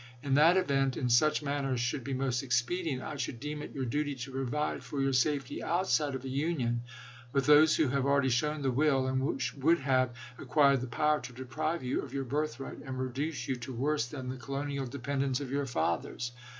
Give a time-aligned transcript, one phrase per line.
[0.23, 3.75] In that event, in such manner as should be most expedient, I should deem it
[3.75, 6.81] your duty to provide for your safety outside of a Union
[7.31, 9.21] with those who have already shown the will, and
[9.59, 13.55] would have ac quired the power, to deprive you of your birthright and reduce you
[13.57, 16.31] to worse than the colonial dependence of your fathers.